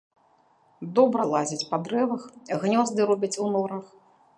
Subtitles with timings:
[0.99, 2.21] Добра лазяць па дрэвах,
[2.67, 3.85] гнёзды робяць у норах.